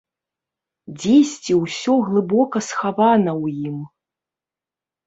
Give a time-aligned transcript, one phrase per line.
[1.03, 3.79] Дзесьці ўсё глыбока схавана ў ім.